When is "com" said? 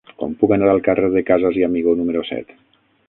0.19-0.31